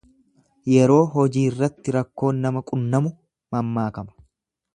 [0.75, 3.13] Yeroo hojiirratti rakkoon nama qunnamu
[3.57, 4.19] mammaakama.